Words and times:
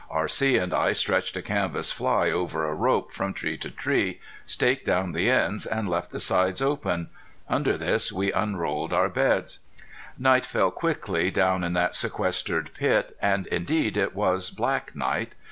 R.C. 0.09 0.57
and 0.57 0.73
I 0.73 0.93
stretched 0.93 1.37
a 1.37 1.43
canvas 1.43 1.91
fly 1.91 2.31
over 2.31 2.65
a 2.65 2.73
rope 2.73 3.11
from 3.13 3.35
tree 3.35 3.55
to 3.57 3.69
tree, 3.69 4.19
staked 4.47 4.83
down 4.87 5.11
the 5.11 5.29
ends, 5.29 5.67
and 5.67 5.87
left 5.87 6.09
the 6.09 6.19
sides 6.19 6.59
open. 6.59 7.09
Under 7.47 7.77
this 7.77 8.11
we 8.11 8.31
unrolled 8.31 8.93
our 8.93 9.09
beds. 9.09 9.59
Night 10.17 10.43
fell 10.47 10.71
quickly 10.71 11.29
down 11.29 11.63
in 11.63 11.73
that 11.73 11.93
sequestered 11.93 12.71
pit, 12.73 13.15
and 13.21 13.45
indeed 13.45 13.95
it 13.95 14.15
was 14.15 14.49
black 14.49 14.95
night. 14.95 15.35